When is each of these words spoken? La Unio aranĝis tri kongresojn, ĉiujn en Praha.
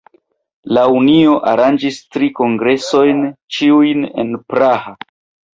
La 0.77 0.85
Unio 0.99 1.35
aranĝis 1.51 1.99
tri 2.15 2.29
kongresojn, 2.39 3.21
ĉiujn 3.59 4.05
en 4.25 4.37
Praha. 4.55 4.99